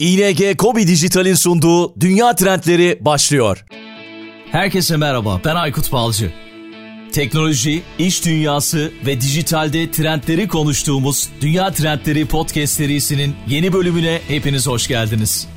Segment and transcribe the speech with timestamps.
[0.00, 3.64] ING Kobi Dijital'in sunduğu Dünya Trendleri başlıyor.
[4.52, 6.32] Herkese merhaba, ben Aykut Balcı.
[7.12, 14.88] Teknoloji, iş dünyası ve dijitalde trendleri konuştuğumuz Dünya Trendleri Podcast serisinin yeni bölümüne hepiniz hoş
[14.88, 15.48] geldiniz.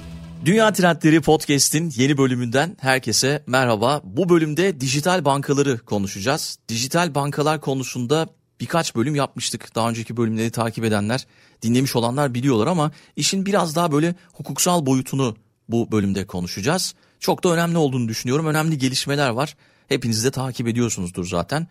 [0.45, 4.01] Dünya Trendleri Podcast'in yeni bölümünden herkese merhaba.
[4.03, 6.57] Bu bölümde dijital bankaları konuşacağız.
[6.69, 8.27] Dijital bankalar konusunda
[8.63, 9.75] birkaç bölüm yapmıştık.
[9.75, 11.27] Daha önceki bölümleri takip edenler,
[11.61, 15.35] dinlemiş olanlar biliyorlar ama işin biraz daha böyle hukuksal boyutunu
[15.69, 16.93] bu bölümde konuşacağız.
[17.19, 18.45] Çok da önemli olduğunu düşünüyorum.
[18.45, 19.55] Önemli gelişmeler var.
[19.87, 21.67] Hepiniz de takip ediyorsunuzdur zaten.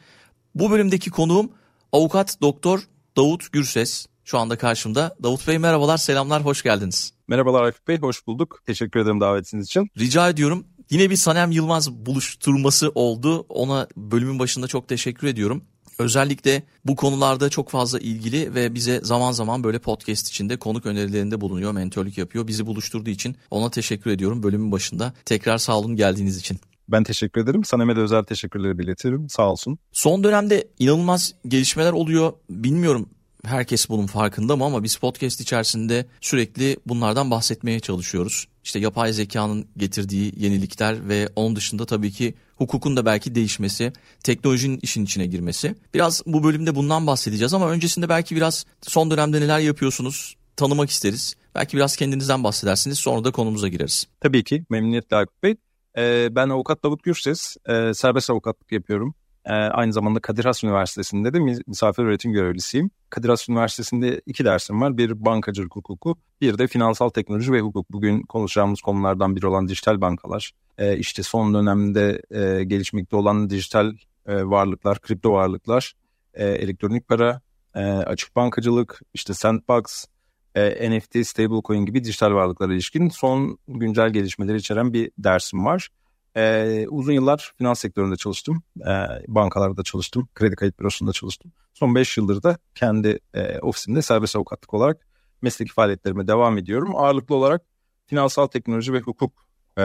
[0.55, 1.51] Bu bölümdeki konuğum
[1.93, 2.80] avukat doktor
[3.16, 4.07] Davut Gürses.
[4.24, 5.16] Şu anda karşımda.
[5.23, 7.13] Davut Bey merhabalar, selamlar, hoş geldiniz.
[7.29, 8.63] Merhabalar Arif Bey, hoş bulduk.
[8.66, 9.88] Teşekkür ederim davetiniz için.
[9.99, 10.66] Rica ediyorum.
[10.91, 13.47] Yine bir Sanem Yılmaz buluşturması oldu.
[13.49, 15.65] Ona bölümün başında çok teşekkür ediyorum.
[15.98, 21.41] Özellikle bu konularda çok fazla ilgili ve bize zaman zaman böyle podcast içinde konuk önerilerinde
[21.41, 22.46] bulunuyor, mentörlük yapıyor.
[22.46, 25.12] Bizi buluşturduğu için ona teşekkür ediyorum bölümün başında.
[25.24, 26.59] Tekrar sağ olun geldiğiniz için.
[26.88, 27.65] Ben teşekkür ederim.
[27.65, 29.29] Sanem'e de özel teşekkürleri belirtirim.
[29.29, 29.79] Sağ olsun.
[29.93, 32.32] Son dönemde inanılmaz gelişmeler oluyor.
[32.51, 33.09] Bilmiyorum
[33.45, 38.49] herkes bunun farkında mı ama biz podcast içerisinde sürekli bunlardan bahsetmeye çalışıyoruz.
[38.65, 43.93] İşte yapay zekanın getirdiği yenilikler ve onun dışında tabii ki hukukun da belki değişmesi,
[44.24, 45.74] teknolojinin işin içine girmesi.
[45.95, 51.34] Biraz bu bölümde bundan bahsedeceğiz ama öncesinde belki biraz son dönemde neler yapıyorsunuz tanımak isteriz.
[51.54, 54.06] Belki biraz kendinizden bahsedersiniz sonra da konumuza gireriz.
[54.21, 55.56] Tabii ki memnuniyetle Aykut Bey.
[55.99, 59.15] Ee, ben avukat Davut Gürses, ee, serbest avukatlık yapıyorum.
[59.46, 62.90] Ee, aynı zamanda Kadir Has Üniversitesi'nde de misafir öğretim görevlisiyim.
[63.10, 64.99] Kadir Has Üniversitesi'nde iki dersim var.
[64.99, 67.93] Bir bankacılık hukuku, bir de finansal teknoloji ve hukuk.
[67.93, 70.53] Bugün konuşacağımız konulardan biri olan dijital bankalar.
[70.78, 73.93] Ee, işte son dönemde e, gelişmekte olan dijital
[74.26, 75.93] e, varlıklar, kripto varlıklar,
[76.34, 77.41] e, elektronik para,
[77.75, 80.06] e, açık bankacılık, işte sandbox,
[80.54, 85.88] e, NFT, stablecoin gibi dijital varlıklara ilişkin son güncel gelişmeleri içeren bir dersim var.
[86.37, 88.62] Ee, uzun yıllar finans sektöründe çalıştım.
[88.81, 88.93] Ee,
[89.28, 90.28] bankalarda çalıştım.
[90.34, 91.53] Kredi kayıt bürosunda çalıştım.
[91.75, 95.06] Son 5 yıldır da kendi e, ofisimde serbest avukatlık olarak
[95.43, 96.97] mesleki faaliyetlerime devam ediyorum.
[96.97, 97.62] Ağırlıklı olarak
[98.06, 99.33] finansal teknoloji ve hukuk
[99.79, 99.83] e,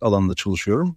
[0.00, 0.96] alanında çalışıyorum.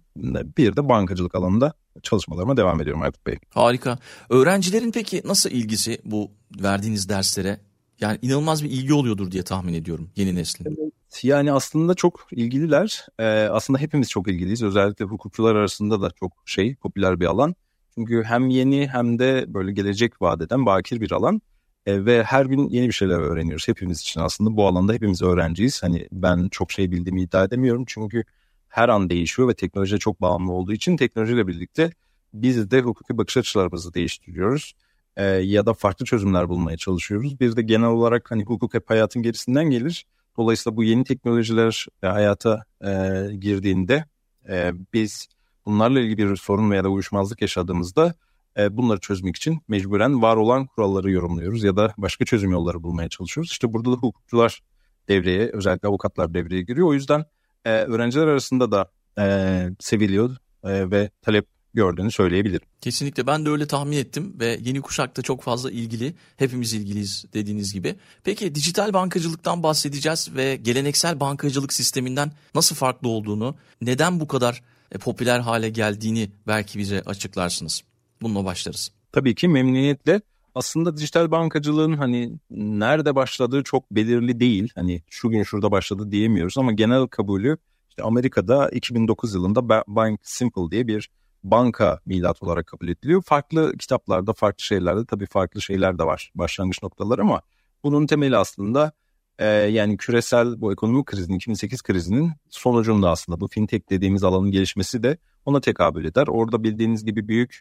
[0.58, 3.38] Bir de bankacılık alanında çalışmalarıma devam ediyorum Aykut Bey.
[3.54, 3.98] Harika.
[4.30, 6.30] Öğrencilerin peki nasıl ilgisi bu
[6.62, 7.60] verdiğiniz derslere?
[8.00, 10.92] Yani inanılmaz bir ilgi oluyordur diye tahmin ediyorum yeni neslin.
[11.22, 13.06] Yani aslında çok ilgililer.
[13.18, 14.62] Ee, aslında hepimiz çok ilgiliyiz.
[14.62, 17.54] Özellikle hukukçular arasında da çok şey popüler bir alan.
[17.94, 21.42] Çünkü hem yeni hem de böyle gelecek vadeden bakir bir alan.
[21.86, 24.56] Ee, ve her gün yeni bir şeyler öğreniyoruz hepimiz için aslında.
[24.56, 25.82] Bu alanda hepimiz öğrenciyiz.
[25.82, 27.84] Hani ben çok şey bildiğimi iddia edemiyorum.
[27.86, 28.24] Çünkü
[28.68, 31.92] her an değişiyor ve teknolojiye çok bağımlı olduğu için teknolojiyle birlikte
[32.34, 34.74] biz de hukuki bakış açılarımızı değiştiriyoruz
[35.16, 37.40] e, ya da farklı çözümler bulmaya çalışıyoruz.
[37.40, 40.06] Bir de genel olarak hani hukuk hep hayatın gerisinden gelir.
[40.38, 42.90] Dolayısıyla bu yeni teknolojiler e, hayata e,
[43.38, 44.04] girdiğinde
[44.48, 45.28] e, biz
[45.66, 48.14] bunlarla ilgili bir sorun veya da uyuşmazlık yaşadığımızda
[48.58, 53.08] e, bunları çözmek için mecburen var olan kuralları yorumluyoruz ya da başka çözüm yolları bulmaya
[53.08, 53.50] çalışıyoruz.
[53.50, 54.60] İşte burada da hukukçular
[55.08, 56.88] devreye, özellikle avukatlar devreye giriyor.
[56.88, 57.24] O yüzden
[57.64, 62.66] e, öğrenciler arasında da e, seviliyor e, ve talep gördüğünü söyleyebilirim.
[62.80, 66.14] Kesinlikle ben de öyle tahmin ettim ve yeni kuşakta çok fazla ilgili.
[66.36, 67.96] Hepimiz ilgiliyiz dediğiniz gibi.
[68.24, 74.62] Peki dijital bankacılıktan bahsedeceğiz ve geleneksel bankacılık sisteminden nasıl farklı olduğunu, neden bu kadar
[74.92, 77.82] e, popüler hale geldiğini belki bize açıklarsınız.
[78.22, 78.90] Bununla başlarız.
[79.12, 80.20] Tabii ki memnuniyetle.
[80.54, 84.72] Aslında dijital bankacılığın hani nerede başladığı çok belirli değil.
[84.74, 87.58] Hani şu gün şurada başladı diyemiyoruz ama genel kabulü
[87.90, 91.10] işte Amerika'da 2009 yılında Bank Simple diye bir
[91.44, 93.22] banka milat olarak kabul ediliyor.
[93.22, 97.40] Farklı kitaplarda, farklı şeylerde tabii farklı şeyler de var başlangıç noktaları ama
[97.84, 98.92] bunun temeli aslında
[99.38, 105.02] e, yani küresel bu ekonomik krizin, 2008 krizinin sonucunda aslında bu fintech dediğimiz alanın gelişmesi
[105.02, 106.26] de ona tekabül eder.
[106.26, 107.60] Orada bildiğiniz gibi büyük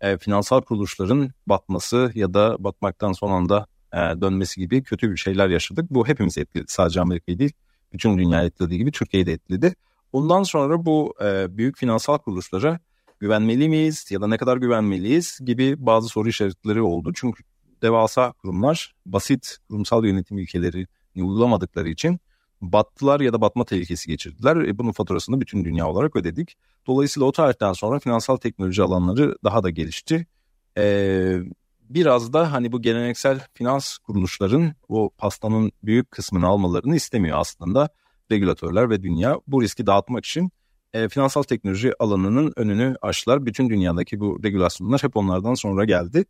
[0.00, 5.48] e, finansal kuruluşların batması ya da batmaktan son anda e, dönmesi gibi kötü bir şeyler
[5.48, 5.90] yaşadık.
[5.90, 6.66] Bu hepimiz etkiledi.
[6.68, 7.52] Sadece Amerika'yı değil,
[7.92, 9.74] bütün dünya etkilediği gibi Türkiye'yi de etkiledi.
[10.12, 12.78] Ondan sonra bu e, büyük finansal kuruluşlara
[13.24, 17.12] güvenmeli miyiz ya da ne kadar güvenmeliyiz gibi bazı soru işaretleri oldu.
[17.14, 17.42] Çünkü
[17.82, 20.86] devasa kurumlar basit kurumsal yönetim ilkeleri
[21.16, 22.18] uygulamadıkları için
[22.60, 24.56] battılar ya da batma tehlikesi geçirdiler.
[24.56, 26.56] E bunun faturasını bütün dünya olarak ödedik.
[26.86, 30.26] Dolayısıyla o tarihten sonra finansal teknoloji alanları daha da gelişti.
[30.78, 31.38] Ee,
[31.82, 37.88] biraz da hani bu geleneksel finans kuruluşların o pastanın büyük kısmını almalarını istemiyor aslında
[38.32, 39.40] regülatörler ve dünya.
[39.46, 40.50] Bu riski dağıtmak için
[40.94, 43.46] e, finansal teknoloji alanının önünü açtılar.
[43.46, 46.24] Bütün dünyadaki bu regülasyonlar hep onlardan sonra geldi.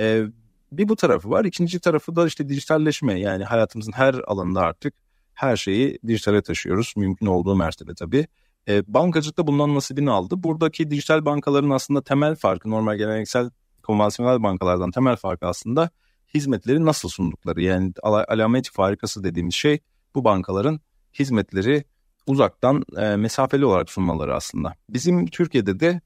[0.00, 0.24] E,
[0.72, 1.44] bir bu tarafı var.
[1.44, 3.20] İkinci tarafı da işte dijitalleşme.
[3.20, 4.94] Yani hayatımızın her alanında artık
[5.34, 6.94] her şeyi dijitale taşıyoruz.
[6.96, 8.26] Mümkün olduğu mertebe tabii.
[8.68, 10.34] E, bankacılık da bundan nasibini aldı.
[10.42, 13.50] Buradaki dijital bankaların aslında temel farkı normal geleneksel
[13.82, 15.90] konvansiyonel bankalardan temel farkı aslında
[16.34, 17.62] hizmetleri nasıl sundukları.
[17.62, 19.78] Yani al- alamet farikası dediğimiz şey
[20.14, 20.80] bu bankaların
[21.18, 21.84] hizmetleri
[22.30, 24.74] uzaktan e, mesafeli olarak sunmaları aslında.
[24.90, 26.00] Bizim Türkiye'de de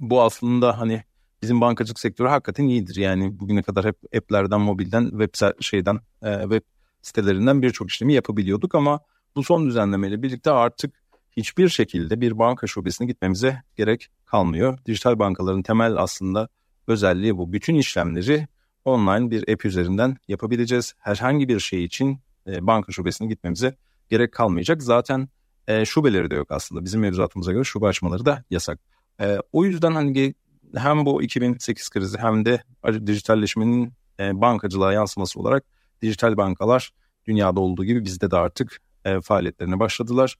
[0.00, 1.02] bu aslında hani
[1.42, 2.96] bizim bankacılık sektörü hakikaten iyidir.
[2.96, 6.62] Yani bugüne kadar hep app'lerden, mobilden, web şeyden, e, web
[7.02, 9.00] sitelerinden birçok işlemi yapabiliyorduk ama
[9.36, 11.02] bu son düzenlemeyle birlikte artık
[11.36, 14.78] hiçbir şekilde bir banka şubesine gitmemize gerek kalmıyor.
[14.86, 16.48] Dijital bankaların temel aslında
[16.86, 17.52] özelliği bu.
[17.52, 18.48] Bütün işlemleri
[18.84, 20.94] online bir app üzerinden yapabileceğiz.
[20.98, 23.76] Herhangi bir şey için e, banka şubesine gitmemize
[24.10, 24.82] gerek kalmayacak.
[24.82, 25.28] Zaten
[25.68, 26.84] e, şubeleri de yok aslında.
[26.84, 28.80] Bizim mevzuatımıza göre şube açmaları da yasak.
[29.20, 30.34] E, o yüzden hani
[30.76, 32.62] hem bu 2008 krizi hem de
[33.06, 35.64] dijitalleşmenin e, bankacılığa yansıması olarak
[36.02, 36.90] dijital bankalar
[37.26, 40.36] dünyada olduğu gibi bizde de artık e, faaliyetlerine başladılar.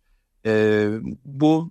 [0.47, 0.87] E,
[1.25, 1.71] bu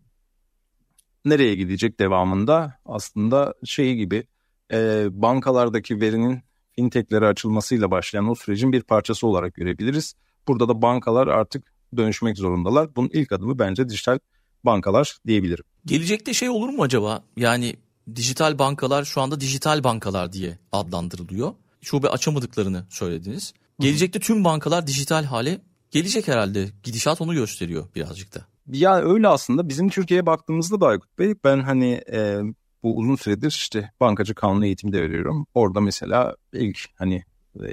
[1.25, 4.27] nereye gidecek devamında aslında şey gibi
[4.73, 6.41] e, bankalardaki verinin
[6.71, 10.13] fintechlere açılmasıyla başlayan o sürecin bir parçası olarak görebiliriz.
[10.47, 12.95] Burada da bankalar artık dönüşmek zorundalar.
[12.95, 14.19] Bunun ilk adımı bence dijital
[14.63, 15.63] bankalar diyebilirim.
[15.85, 17.23] Gelecekte şey olur mu acaba?
[17.37, 17.75] Yani
[18.15, 21.53] dijital bankalar şu anda dijital bankalar diye adlandırılıyor.
[21.81, 23.53] Şube açamadıklarını söylediniz.
[23.79, 26.69] Gelecekte tüm bankalar dijital hale gelecek herhalde.
[26.83, 28.45] Gidişat onu gösteriyor birazcık da.
[28.67, 32.39] Ya öyle aslında bizim Türkiye'ye baktığımızda da Aykut Bey ben hani e,
[32.83, 35.47] bu uzun süredir işte bankacı kanunu eğitimi de veriyorum.
[35.53, 37.23] Orada mesela ilk hani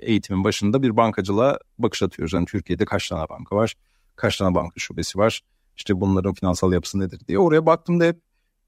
[0.03, 2.33] eğitimin başında bir bankacılığa bakış atıyoruz.
[2.33, 3.75] Yani Türkiye'de kaç tane banka var,
[4.17, 5.41] kaç tane banka şubesi var,
[5.77, 7.39] işte bunların finansal yapısı nedir diye.
[7.39, 8.21] Oraya baktığımda hep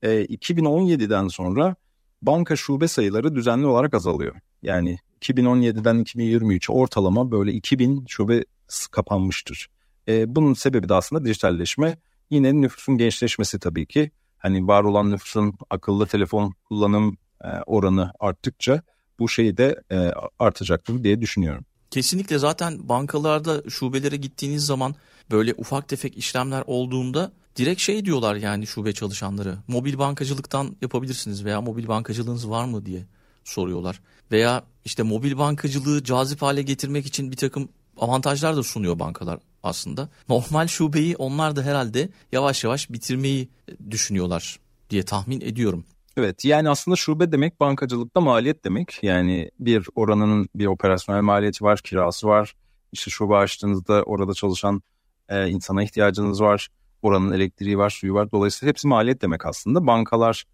[0.03, 1.77] e, 2017'den sonra
[2.23, 4.37] banka şube sayıları düzenli olarak azalıyor.
[4.63, 8.45] Yani 2017'den 2023'e ortalama böyle 2000 şube
[8.91, 9.69] kapanmıştır.
[10.09, 11.99] E, bunun sebebi de aslında dijitalleşme.
[12.31, 14.11] Yine nüfusun gençleşmesi tabii ki.
[14.39, 18.83] Hani var olan nüfusun akıllı telefon kullanım e, oranı arttıkça
[19.19, 21.65] bu şey de e, artacaktır diye düşünüyorum.
[21.91, 24.95] Kesinlikle zaten bankalarda şubelere gittiğiniz zaman
[25.31, 29.59] böyle ufak tefek işlemler olduğunda direkt şey diyorlar yani şube çalışanları.
[29.69, 33.07] Mobil bankacılıktan yapabilirsiniz veya mobil bankacılığınız var mı diye
[33.45, 34.01] soruyorlar.
[34.33, 40.09] Veya işte mobil bankacılığı cazip hale getirmek için bir takım avantajlar da sunuyor bankalar aslında.
[40.29, 43.49] Normal şubeyi onlar da herhalde yavaş yavaş bitirmeyi
[43.91, 44.59] düşünüyorlar
[44.91, 45.85] diye tahmin ediyorum.
[46.17, 48.99] Evet yani aslında şube demek bankacılıkta maliyet demek.
[49.03, 52.55] Yani bir oranının bir operasyonel maliyeti var, kirası var.
[52.93, 54.83] İşte şube açtığınızda orada çalışan
[55.29, 56.69] e, insana ihtiyacınız var.
[57.03, 58.31] Oranın elektriği var, suyu var.
[58.33, 59.87] Dolayısıyla hepsi maliyet demek aslında.
[59.87, 60.45] Bankalar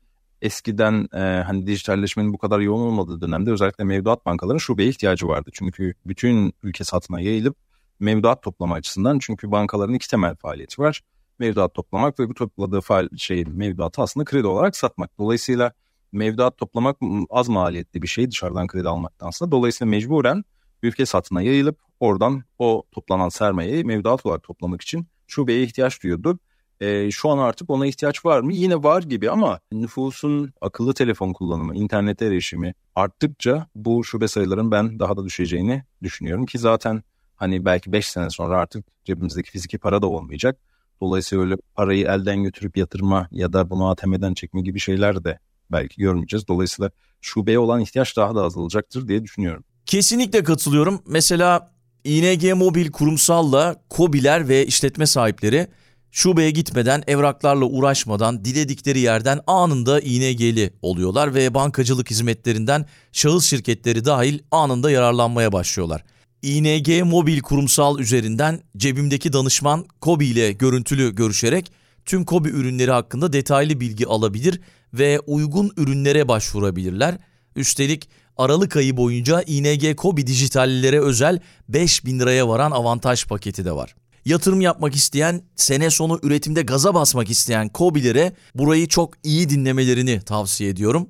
[0.43, 5.50] eskiden e, hani dijitalleşmenin bu kadar yoğun olmadığı dönemde özellikle mevduat bankaların şubeye ihtiyacı vardı.
[5.53, 7.56] Çünkü bütün ülke satına yayılıp
[8.00, 11.00] mevduat toplama açısından çünkü bankaların iki temel faaliyeti var.
[11.38, 15.19] Mevduat toplamak ve bu topladığı faal, şey mevduatı aslında kredi olarak satmak.
[15.19, 15.73] Dolayısıyla
[16.12, 16.97] mevduat toplamak
[17.31, 19.50] az maliyetli bir şey dışarıdan kredi almaktansa.
[19.50, 20.44] Dolayısıyla mecburen
[20.84, 26.38] ülke satına yayılıp oradan o toplanan sermayeyi mevduat olarak toplamak için şubeye ihtiyaç duyuyordu.
[26.81, 28.52] E, şu an artık ona ihtiyaç var mı?
[28.52, 34.98] Yine var gibi ama nüfusun akıllı telefon kullanımı, internet erişimi arttıkça bu şube sayıların ben
[34.98, 37.02] daha da düşeceğini düşünüyorum ki zaten
[37.37, 40.58] hani belki 5 sene sonra artık cebimizdeki fiziki para da olmayacak.
[41.00, 45.38] Dolayısıyla öyle parayı elden götürüp yatırma ya da bunu ATM'den çekme gibi şeyler de
[45.73, 46.49] belki görmeyeceğiz.
[46.49, 49.64] Dolayısıyla şubeye olan ihtiyaç daha da azalacaktır diye düşünüyorum.
[49.87, 51.03] Kesinlikle katılıyorum.
[51.07, 51.71] Mesela
[52.05, 55.69] ING Mobil kurumsalla KOBİ'ler ve işletme sahipleri
[56.11, 64.38] şubeye gitmeden, evraklarla uğraşmadan, diledikleri yerden anında ING'li oluyorlar ve bankacılık hizmetlerinden şahıs şirketleri dahil
[64.50, 66.05] anında yararlanmaya başlıyorlar.
[66.43, 71.73] ING Mobil kurumsal üzerinden cebimdeki danışman Kobi ile görüntülü görüşerek
[72.05, 74.61] tüm Kobi ürünleri hakkında detaylı bilgi alabilir
[74.95, 77.19] ve uygun ürünlere başvurabilirler.
[77.57, 83.95] Üstelik Aralık ayı boyunca ING Kobi dijitallilere özel 5000 liraya varan avantaj paketi de var.
[84.25, 90.71] Yatırım yapmak isteyen, sene sonu üretimde gaza basmak isteyen Kobi'lere burayı çok iyi dinlemelerini tavsiye
[90.71, 91.09] ediyorum.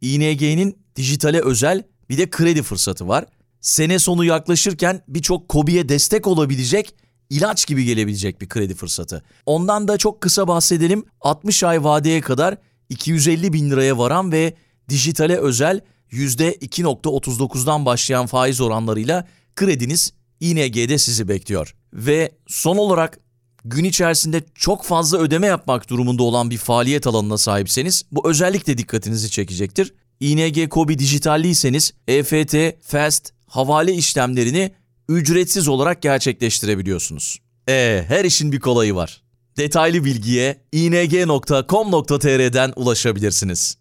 [0.00, 3.24] ING'nin dijitale özel bir de kredi fırsatı var.
[3.60, 6.94] Sene sonu yaklaşırken birçok Kobi'ye destek olabilecek
[7.30, 9.22] ilaç gibi gelebilecek bir kredi fırsatı.
[9.46, 11.04] Ondan da çok kısa bahsedelim.
[11.20, 12.56] 60 ay vadeye kadar
[12.88, 14.54] 250 bin liraya varan ve
[14.88, 15.80] dijitale özel
[16.14, 21.74] %2.39'dan başlayan faiz oranlarıyla krediniz ING'de sizi bekliyor.
[21.92, 23.18] Ve son olarak
[23.64, 29.30] gün içerisinde çok fazla ödeme yapmak durumunda olan bir faaliyet alanına sahipseniz bu özellikle dikkatinizi
[29.30, 29.94] çekecektir.
[30.20, 34.72] ING Kobi dijitalliyseniz EFT, FAST, havale işlemlerini
[35.08, 37.38] ücretsiz olarak gerçekleştirebiliyorsunuz.
[37.68, 39.22] Ee, her işin bir kolayı var.
[39.56, 41.52] Detaylı bilgiye ing.com.tr'den
[42.76, 43.76] ulaşabilirsiniz.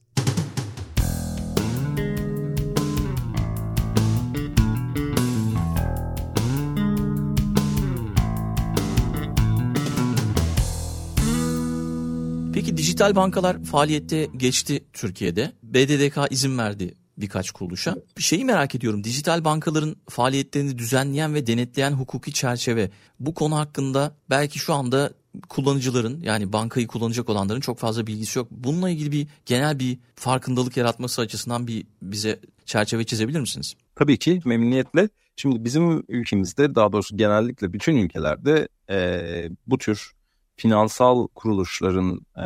[12.94, 15.52] Dijital bankalar faaliyette geçti Türkiye'de.
[15.64, 17.96] BDDK izin verdi birkaç kuruluşa.
[18.18, 19.04] Bir şeyi merak ediyorum.
[19.04, 22.90] Dijital bankaların faaliyetlerini düzenleyen ve denetleyen hukuki çerçeve.
[23.20, 25.14] Bu konu hakkında belki şu anda
[25.50, 28.48] kullanıcıların yani bankayı kullanacak olanların çok fazla bilgisi yok.
[28.52, 33.74] Bununla ilgili bir genel bir farkındalık yaratması açısından bir bize çerçeve çizebilir misiniz?
[33.96, 35.10] Tabii ki memnuniyetle.
[35.36, 40.14] Şimdi bizim ülkemizde daha doğrusu genellikle bütün ülkelerde e, bu tür
[40.56, 42.46] finansal kuruluşların e,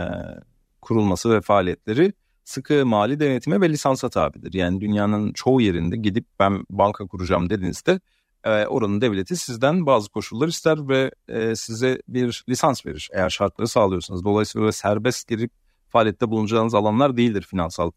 [0.81, 4.53] kurulması ve faaliyetleri sıkı mali denetime ve lisansa tabidir.
[4.53, 7.99] Yani dünyanın çoğu yerinde gidip ben banka kuracağım dediğinizde
[8.43, 13.67] e, oranın devleti sizden bazı koşullar ister ve e, size bir lisans verir eğer şartları
[13.67, 14.23] sağlıyorsanız.
[14.23, 15.51] Dolayısıyla serbest girip
[15.89, 17.91] faaliyette bulunacağınız alanlar değildir finansal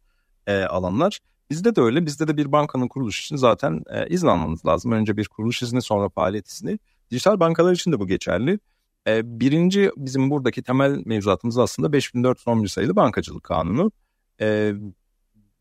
[0.47, 1.21] e, alanlar.
[1.51, 2.07] Bizde de öyle.
[2.07, 4.93] Bizde de bir bankanın kuruluş için zaten e, izin almanız lazım.
[4.93, 6.79] Önce bir kuruluş izni sonra faaliyet izni.
[7.11, 8.59] Dijital bankalar için de bu geçerli.
[9.07, 13.93] E, birinci bizim buradaki temel mevzuatımız aslında 5411 sayılı bankacılık kanunu.
[14.41, 14.73] E,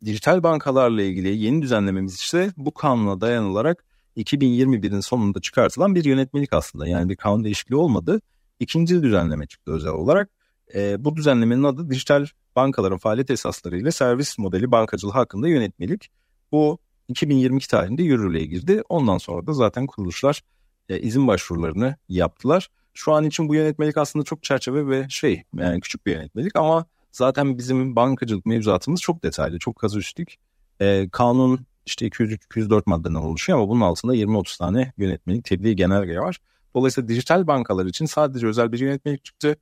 [0.06, 3.86] dijital bankalarla ilgili yeni düzenlememiz ise bu kanuna dayanılarak
[4.18, 6.88] 2021'in sonunda çıkartılan bir yönetmelik aslında.
[6.88, 8.22] Yani bir kanun değişikliği olmadı.
[8.60, 10.30] İkinci düzenleme çıktı özel olarak.
[10.76, 16.10] E, bu düzenlemenin adı dijital bankaların faaliyet esasları ile servis modeli bankacılığı hakkında yönetmelik.
[16.52, 18.82] Bu 2022 tarihinde yürürlüğe girdi.
[18.90, 20.42] Ondan sonra da zaten kuruluşlar
[20.90, 22.70] izin başvurularını yaptılar.
[23.00, 26.86] Şu an için bu yönetmelik aslında çok çerçeve ve şey yani küçük bir yönetmelik ama
[27.12, 30.40] zaten bizim bankacılık mevzuatımız çok detaylı, çok kazüstik.
[30.82, 36.38] E, kanun işte 203-204 maddeden oluşuyor ama bunun altında 20-30 tane yönetmelik, tebliğ genelge var.
[36.76, 39.56] Dolayısıyla dijital bankalar için sadece özel bir yönetmelik çıktı.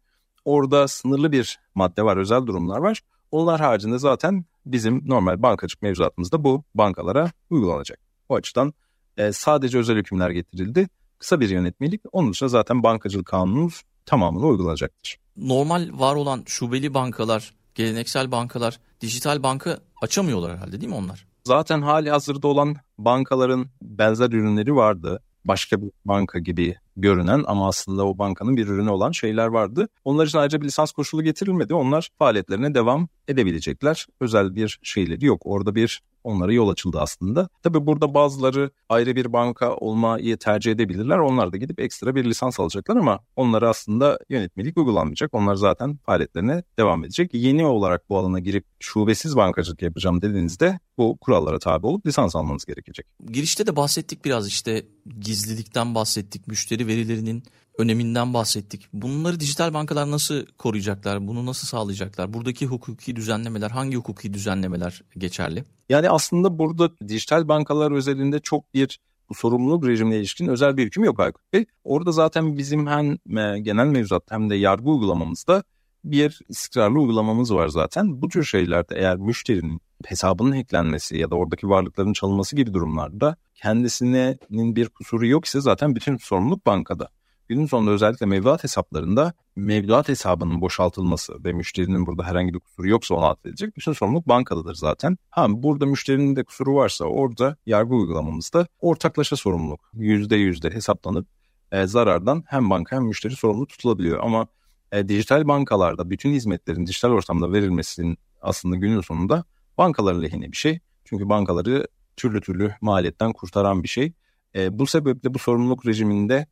[0.45, 3.01] Orada sınırlı bir madde var, özel durumlar var.
[3.31, 7.99] Onlar haricinde zaten bizim normal bankacılık mevzuatımızda bu bankalara uygulanacak.
[8.29, 8.73] O açıdan
[9.17, 10.87] e, sadece özel hükümler getirildi.
[11.19, 12.01] Kısa bir yönetmelik.
[12.11, 15.17] Onun dışında zaten bankacılık kanunumuz tamamını uygulanacaktır.
[15.37, 21.27] Normal var olan şubeli bankalar, geleneksel bankalar dijital banka açamıyorlar herhalde değil mi onlar?
[21.43, 25.21] Zaten hali hazırda olan bankaların benzer ürünleri vardı.
[25.45, 29.87] Başka bir banka gibi görünen ama aslında o bankanın bir ürünü olan şeyler vardı.
[30.05, 31.73] Onlar için ayrıca bir lisans koşulu getirilmedi.
[31.73, 34.07] Onlar faaliyetlerine devam edebilecekler.
[34.19, 35.41] Özel bir şeyleri yok.
[35.45, 37.49] Orada bir onlara yol açıldı aslında.
[37.63, 41.17] Tabii burada bazıları ayrı bir banka olmayı tercih edebilirler.
[41.17, 45.33] Onlar da gidip ekstra bir lisans alacaklar ama onlara aslında yönetmelik uygulanmayacak.
[45.33, 47.33] Onlar zaten faaliyetlerine devam edecek.
[47.33, 52.65] Yeni olarak bu alana girip şubesiz bankacılık yapacağım dediğinizde bu kurallara tabi olup lisans almanız
[52.65, 53.05] gerekecek.
[53.31, 54.85] Girişte de bahsettik biraz işte
[55.19, 57.43] gizlilikten bahsettik, müşteri verilerinin
[57.77, 58.87] öneminden bahsettik.
[58.93, 61.27] Bunları dijital bankalar nasıl koruyacaklar?
[61.27, 62.33] Bunu nasıl sağlayacaklar?
[62.33, 65.63] Buradaki hukuki düzenlemeler, hangi hukuki düzenlemeler geçerli?
[65.89, 71.03] Yani aslında burada dijital bankalar özelinde çok bir bu sorumluluk rejimine ilişkin özel bir hüküm
[71.03, 71.65] yok Aykut Bey.
[71.83, 75.63] Orada zaten bizim hem e, genel mevzuat hem de yargı uygulamamızda
[76.03, 78.21] bir istikrarlı uygulamamız var zaten.
[78.21, 84.75] Bu tür şeylerde eğer müşterinin hesabının hacklenmesi ya da oradaki varlıkların çalınması gibi durumlarda kendisinin
[84.75, 87.09] bir kusuru yok ise zaten bütün sorumluluk bankada.
[87.49, 93.15] Günün sonunda özellikle mevduat hesaplarında mevduat hesabının boşaltılması ve müşterinin burada herhangi bir kusuru yoksa
[93.15, 93.77] ona atfedilecek.
[93.77, 95.17] Bütün sorumluluk bankadadır zaten.
[95.29, 101.27] Ha burada müşterinin de kusuru varsa orada yargı uygulamamızda ortaklaşa sorumluluk yüzde yüzde hesaplanıp
[101.71, 104.19] e, zarardan hem banka hem müşteri sorumlu tutulabiliyor.
[104.23, 104.47] Ama
[104.91, 109.43] e, dijital bankalarda bütün hizmetlerin dijital ortamda verilmesinin aslında günün sonunda
[109.77, 110.79] bankaların lehine bir şey.
[111.05, 111.87] Çünkü bankaları
[112.17, 114.13] türlü türlü maliyetten kurtaran bir şey.
[114.55, 116.47] E, bu sebeple bu sorumluluk rejiminde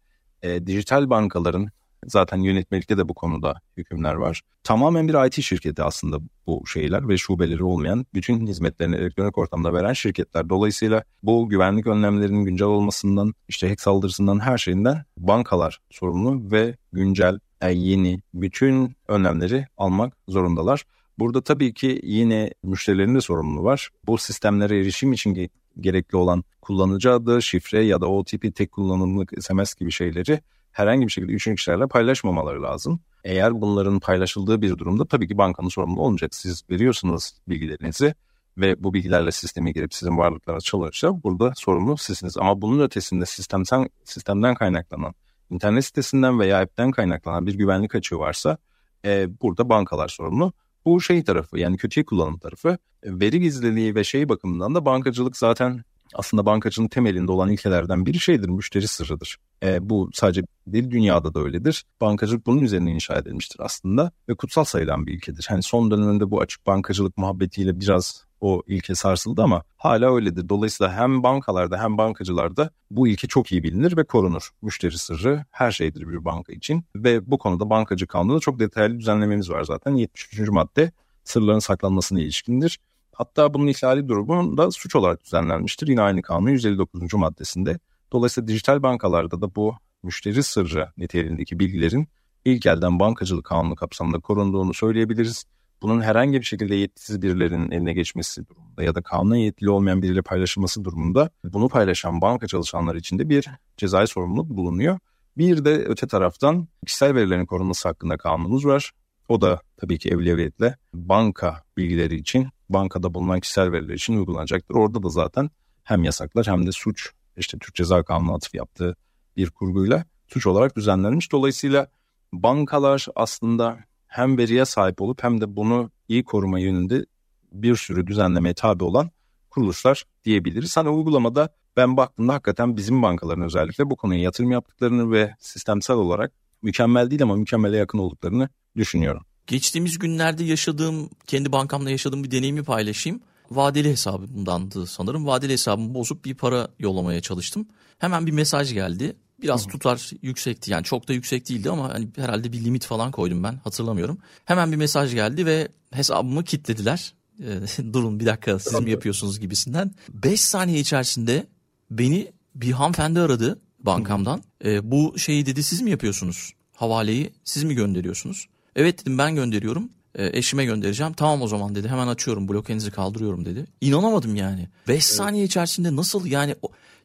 [0.45, 1.69] e, dijital bankaların
[2.07, 4.41] zaten yönetmelikte de bu konuda hükümler var.
[4.63, 9.93] Tamamen bir IT şirketi aslında bu şeyler ve şubeleri olmayan bütün hizmetlerini elektronik ortamda veren
[9.93, 10.49] şirketler.
[10.49, 17.39] Dolayısıyla bu güvenlik önlemlerinin güncel olmasından, işte hack saldırısından her şeyinden bankalar sorumlu ve güncel,
[17.71, 20.83] yeni bütün önlemleri almak zorundalar.
[21.19, 23.89] Burada tabii ki yine müşterilerin de sorumluluğu var.
[24.07, 25.33] Bu sistemlere erişim için
[25.79, 30.39] gerekli olan kullanıcı adı, şifre ya da OTP tek kullanımlık SMS gibi şeyleri
[30.71, 32.99] herhangi bir şekilde üçüncü kişilerle paylaşmamaları lazım.
[33.23, 36.35] Eğer bunların paylaşıldığı bir durumda tabii ki bankanın sorumlu olmayacak.
[36.35, 38.15] Siz veriyorsunuz bilgilerinizi
[38.57, 41.23] ve bu bilgilerle sisteme girip sizin varlıklara çalışacak.
[41.23, 42.37] Burada sorumlu sizsiniz.
[42.37, 45.13] Ama bunun ötesinde sistemden, sistemden kaynaklanan,
[45.49, 48.57] internet sitesinden veya app'ten kaynaklanan bir güvenlik açığı varsa
[49.05, 50.53] e, burada bankalar sorumlu.
[50.85, 52.77] Bu şey tarafı yani kötüye kullanım tarafı.
[53.03, 58.49] Veri gizliliği ve şey bakımından da bankacılık zaten aslında bankacının temelinde olan ilkelerden biri şeydir,
[58.49, 59.37] müşteri sırrıdır.
[59.63, 61.85] E, bu sadece değil dünyada da öyledir.
[62.01, 65.45] Bankacılık bunun üzerine inşa edilmiştir aslında ve kutsal sayılan bir ilkedir.
[65.49, 70.49] Hani son dönemde bu açık bankacılık muhabbetiyle biraz o ilke sarsıldı ama hala öyledir.
[70.49, 74.49] Dolayısıyla hem bankalarda hem bankacılarda bu ilke çok iyi bilinir ve korunur.
[74.61, 79.49] Müşteri sırrı her şeydir bir banka için ve bu konuda bankacı kanunda çok detaylı düzenlememiz
[79.49, 79.95] var zaten.
[79.95, 80.49] 73.
[80.49, 80.91] madde
[81.23, 82.79] sırların saklanmasına ilişkindir.
[83.13, 85.87] Hatta bunun ihlali durumu da suç olarak düzenlenmiştir.
[85.87, 87.13] Yine aynı kanun 159.
[87.13, 87.79] maddesinde.
[88.11, 92.07] Dolayısıyla dijital bankalarda da bu müşteri sırrı niteliğindeki bilgilerin
[92.45, 95.45] ilk elden bankacılık kanunu kapsamında korunduğunu söyleyebiliriz.
[95.81, 100.21] Bunun herhangi bir şekilde yetkisiz birilerinin eline geçmesi durumunda ya da kanuna yetkili olmayan biriyle
[100.21, 104.99] paylaşılması durumunda bunu paylaşan banka çalışanları için de bir cezai sorumluluk bulunuyor.
[105.37, 108.91] Bir de öte taraftan kişisel verilerin korunması hakkında kanunumuz var.
[109.29, 114.75] O da tabii ki evliyetle banka bilgileri için, bankada bulunan kişisel veriler için uygulanacaktır.
[114.75, 115.49] Orada da zaten
[115.83, 118.95] hem yasaklar hem de suç, işte Türk Ceza Kanunu atıf yaptığı
[119.37, 121.31] bir kurguyla suç olarak düzenlenmiş.
[121.31, 121.87] Dolayısıyla
[122.33, 123.77] bankalar aslında
[124.15, 127.05] hem veriye sahip olup hem de bunu iyi koruma yönünde
[127.51, 129.11] bir sürü düzenlemeye tabi olan
[129.49, 130.77] kuruluşlar diyebiliriz.
[130.77, 136.31] Hani uygulamada ben baktığımda hakikaten bizim bankaların özellikle bu konuya yatırım yaptıklarını ve sistemsel olarak
[136.61, 139.23] mükemmel değil ama mükemmele yakın olduklarını düşünüyorum.
[139.47, 143.21] Geçtiğimiz günlerde yaşadığım, kendi bankamda yaşadığım bir deneyimi paylaşayım.
[143.51, 145.27] Vadeli hesabımdandı sanırım.
[145.27, 147.67] Vadeli hesabımı bozup bir para yollamaya çalıştım.
[147.99, 149.15] Hemen bir mesaj geldi.
[149.45, 153.43] Biraz tutar yüksekti yani çok da yüksek değildi ama hani herhalde bir limit falan koydum
[153.43, 154.17] ben hatırlamıyorum.
[154.45, 157.13] Hemen bir mesaj geldi ve hesabımı kilitlediler.
[157.93, 159.91] Durun bir dakika siz mi yapıyorsunuz gibisinden.
[160.09, 161.47] 5 saniye içerisinde
[161.91, 164.43] beni bir hanımefendi aradı bankamdan.
[164.65, 166.53] E, bu şeyi dedi siz mi yapıyorsunuz?
[166.73, 168.47] Havaleyi siz mi gönderiyorsunuz?
[168.75, 169.89] Evet dedim ben gönderiyorum.
[170.15, 171.13] E, eşime göndereceğim.
[171.13, 171.87] Tamam o zaman dedi.
[171.87, 173.65] Hemen açıyorum blokenizi kaldırıyorum dedi.
[173.81, 174.69] İnanamadım yani.
[174.87, 175.03] 5 evet.
[175.03, 176.55] saniye içerisinde nasıl yani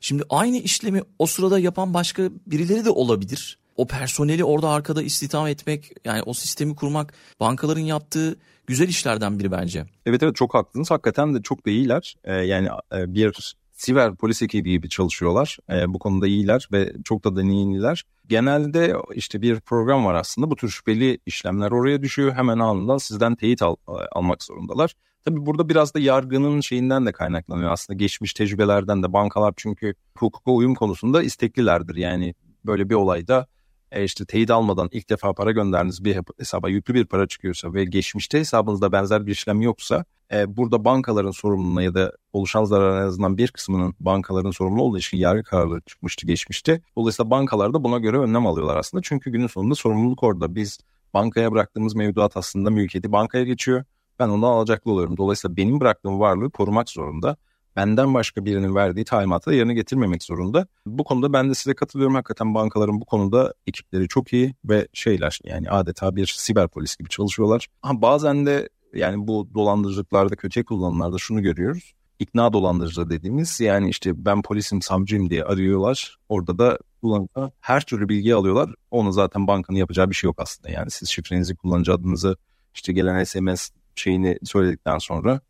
[0.01, 3.59] şimdi aynı işlemi o sırada yapan başka birileri de olabilir.
[3.77, 9.53] O personeli orada arkada istihdam etmek yani o sistemi kurmak bankaların yaptığı güzel işlerden biri
[9.53, 9.87] bence.
[10.07, 10.91] Evet evet çok haklısınız.
[10.91, 12.17] Hakikaten de çok da iyiler.
[12.25, 15.59] Ee, yani e, bir siber polis ekibi gibi çalışıyorlar.
[15.71, 18.05] E, bu konuda iyiler ve çok da deneyimliler.
[18.29, 20.51] Genelde işte bir program var aslında.
[20.51, 22.33] Bu tür şüpheli işlemler oraya düşüyor.
[22.33, 23.77] Hemen anında sizden teyit al,
[24.13, 24.95] almak zorundalar.
[25.25, 27.97] Tabii burada biraz da yargının şeyinden de kaynaklanıyor aslında.
[27.97, 31.97] Geçmiş tecrübelerden de bankalar çünkü hukuka uyum konusunda isteklilerdir.
[31.97, 32.35] Yani
[32.67, 33.47] böyle bir olayda
[33.93, 37.85] e işte teyit almadan ilk defa para gönderdiğiniz bir hesaba yüklü bir para çıkıyorsa ve
[37.85, 43.07] geçmişte hesabınızda benzer bir işlem yoksa e, burada bankaların sorumluluğuna ya da oluşan zararın en
[43.07, 46.81] azından bir kısmının bankaların sorumlu olduğu için yargı kararları çıkmıştı geçmişte.
[46.97, 49.03] Dolayısıyla bankalar da buna göre önlem alıyorlar aslında.
[49.03, 50.55] Çünkü günün sonunda sorumluluk orada.
[50.55, 50.79] Biz
[51.15, 53.85] bankaya bıraktığımız mevduat aslında mülkiyeti bankaya geçiyor.
[54.19, 55.17] Ben ondan alacaklı oluyorum.
[55.17, 57.37] Dolayısıyla benim bıraktığım varlığı korumak zorunda
[57.77, 60.67] benden başka birinin verdiği talimatı da yerine getirmemek zorunda.
[60.87, 62.15] Bu konuda ben de size katılıyorum.
[62.15, 67.09] Hakikaten bankaların bu konuda ekipleri çok iyi ve şeyler yani adeta bir siber polis gibi
[67.09, 67.67] çalışıyorlar.
[67.83, 71.93] Ha, bazen de yani bu dolandırıcılıklarda, kötü kullanımlarda şunu görüyoruz.
[72.19, 76.19] İkna dolandırıcı dediğimiz yani işte ben polisim, savcıyım diye arıyorlar.
[76.29, 78.75] Orada da kullanıcı her türlü bilgi alıyorlar.
[78.91, 80.71] Onu zaten bankanın yapacağı bir şey yok aslında.
[80.71, 82.37] Yani siz şifrenizi, kullanıcı adınızı,
[82.75, 85.41] işte gelen SMS şeyini söyledikten sonra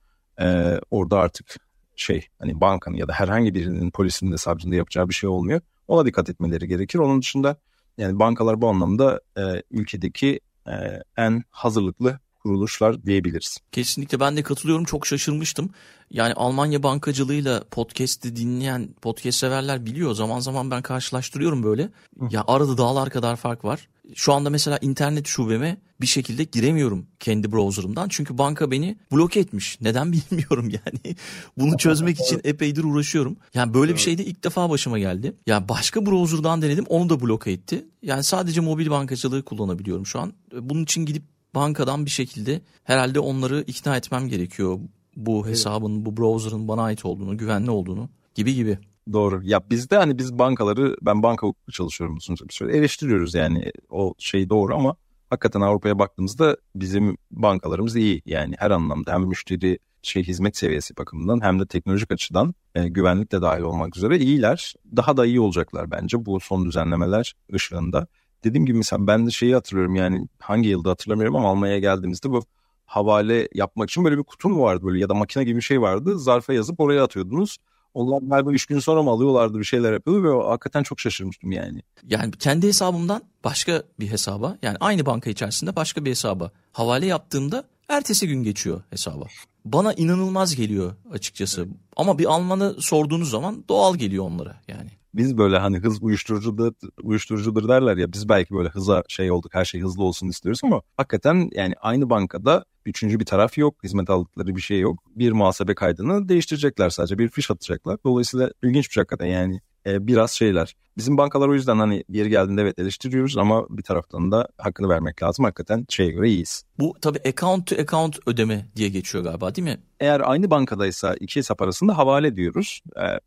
[0.41, 1.57] e, orada artık
[1.97, 5.61] şey hani bankanın ya da herhangi birinin polisinin de savcının da yapacağı bir şey olmuyor.
[5.89, 6.99] Ona dikkat etmeleri gerekir.
[6.99, 7.57] Onun dışında
[7.99, 10.73] yani bankalar bu anlamda e, ülkedeki e,
[11.17, 13.59] en hazırlıklı kuruluşlar diyebiliriz.
[13.73, 15.71] Kesinlikle ben de katılıyorum çok şaşırmıştım.
[16.11, 20.15] Yani Almanya bankacılığıyla podcast'i dinleyen podcast severler biliyor.
[20.15, 21.91] Zaman zaman ben karşılaştırıyorum böyle.
[22.31, 23.89] Ya arada dağlar kadar fark var.
[24.15, 28.09] Şu anda mesela internet şubeme bir şekilde giremiyorum kendi browser'ımdan.
[28.09, 29.81] Çünkü banka beni bloke etmiş.
[29.81, 31.17] Neden bilmiyorum yani.
[31.59, 33.37] Bunu çözmek için epeydir uğraşıyorum.
[33.55, 35.37] Yani böyle bir şey de ilk defa başıma geldi.
[35.47, 37.85] Yani başka browser'dan denedim onu da bloke etti.
[38.03, 40.33] Yani sadece mobil bankacılığı kullanabiliyorum şu an.
[40.53, 41.23] Bunun için gidip
[41.55, 44.79] bankadan bir şekilde herhalde onları ikna etmem gerekiyor.
[45.17, 48.79] Bu hesabın, bu browser'ın bana ait olduğunu, güvenli olduğunu gibi gibi.
[49.13, 49.41] Doğru.
[49.45, 54.15] Ya bizde hani biz bankaları ben banka hukuku çalışıyorum uzunca bir süre eleştiriyoruz yani o
[54.19, 54.97] şey doğru ama
[55.31, 58.23] hakikaten Avrupa'ya baktığımızda bizim bankalarımız iyi.
[58.27, 63.33] Yani her anlamda hem müşteri şey hizmet seviyesi bakımından hem de teknolojik açıdan e, güvenlik
[63.33, 64.75] de dahil olmak üzere iyiler.
[64.97, 68.07] Daha da iyi olacaklar bence bu son düzenlemeler ışığında.
[68.45, 72.45] Dediğim gibi mesela ben de şeyi hatırlıyorum yani hangi yılda hatırlamıyorum ama Almanya'ya geldiğimizde bu
[72.87, 76.19] havale yapmak için böyle bir kutum vardı böyle ya da makine gibi bir şey vardı.
[76.19, 77.57] Zarfa yazıp oraya atıyordunuz.
[77.95, 81.83] Onlar galiba 3 gün sonra mı alıyorlardı bir şeyler yapıyordu ve hakikaten çok şaşırmıştım yani.
[82.09, 87.65] Yani kendi hesabımdan başka bir hesaba yani aynı banka içerisinde başka bir hesaba havale yaptığımda
[87.89, 89.25] ertesi gün geçiyor hesaba.
[89.65, 91.67] bana inanılmaz geliyor açıkçası.
[91.97, 94.91] Ama bir Almanı sorduğunuz zaman doğal geliyor onlara yani.
[95.15, 99.65] Biz böyle hani hız uyuşturucudur, uyuşturucudur derler ya biz belki böyle hıza şey olduk her
[99.65, 104.57] şey hızlı olsun istiyoruz ama hakikaten yani aynı bankada üçüncü bir taraf yok hizmet aldıkları
[104.57, 105.03] bir şey yok.
[105.17, 107.99] Bir muhasebe kaydını değiştirecekler sadece bir fiş atacaklar.
[108.05, 110.77] Dolayısıyla ilginç bir şey hakikaten yani e, biraz şeyler.
[110.97, 115.23] Bizim bankalar o yüzden hani bir geldiğinde evet eleştiriyoruz ama bir taraftan da hakkını vermek
[115.23, 115.45] lazım.
[115.45, 116.65] Hakikaten şeye göre iyiyiz.
[116.79, 119.81] Bu tabii account to account ödeme diye geçiyor galiba değil mi?
[120.01, 122.81] Eğer aynı bankadaysa iki hesap arasında havale diyoruz.
[122.97, 123.21] E,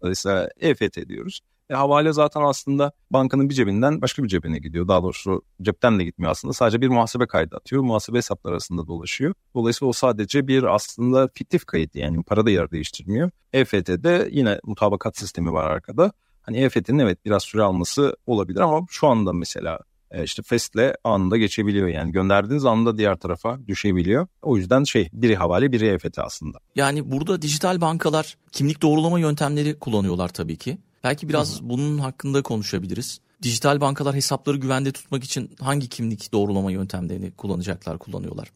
[0.00, 1.40] bankadaysa EFT diyoruz.
[1.70, 4.88] E, havale zaten aslında bankanın bir cebinden başka bir cebine gidiyor.
[4.88, 6.54] Daha doğrusu cepten de gitmiyor aslında.
[6.54, 7.82] Sadece bir muhasebe kaydı atıyor.
[7.82, 9.34] Muhasebe hesapları arasında dolaşıyor.
[9.54, 13.30] Dolayısıyla o sadece bir aslında fiktif kayıt yani para da yer değiştirmiyor.
[13.52, 16.12] EFT'de yine mutabakat sistemi var arkada.
[16.42, 19.78] Hani EFT'nin evet biraz süre alması olabilir ama şu anda mesela
[20.10, 24.26] e, işte FES'le anında geçebiliyor yani gönderdiğiniz anda diğer tarafa düşebiliyor.
[24.42, 26.58] O yüzden şey biri havale biri EFT aslında.
[26.74, 30.78] Yani burada dijital bankalar kimlik doğrulama yöntemleri kullanıyorlar tabii ki.
[31.04, 31.68] Belki biraz Hı-hı.
[31.68, 33.20] bunun hakkında konuşabiliriz.
[33.42, 38.48] Dijital bankalar hesapları güvende tutmak için hangi kimlik doğrulama yöntemlerini kullanacaklar, kullanıyorlar?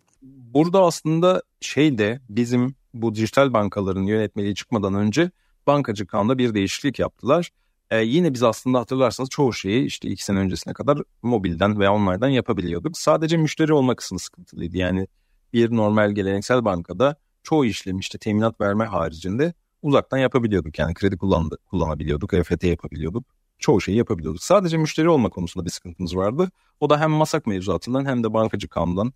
[0.54, 5.30] Burada aslında şey de bizim bu dijital bankaların yönetmeliği çıkmadan önce
[5.66, 7.50] bankacı kanunda bir değişiklik yaptılar.
[7.90, 12.28] Ee, yine biz aslında hatırlarsanız çoğu şeyi işte iki sene öncesine kadar mobilden veya online'dan
[12.28, 12.98] yapabiliyorduk.
[12.98, 14.76] Sadece müşteri olma kısmı sıkıntılıydı.
[14.76, 15.06] Yani
[15.52, 20.78] bir normal geleneksel bankada çoğu işlem işte teminat verme haricinde uzaktan yapabiliyorduk.
[20.78, 23.24] Yani kredi kullandı, kullanabiliyorduk, EFT yapabiliyorduk.
[23.58, 24.42] Çoğu şeyi yapabiliyorduk.
[24.42, 26.50] Sadece müşteri olma konusunda bir sıkıntımız vardı.
[26.80, 29.12] O da hem masak mevzuatından hem de bankacı kanundan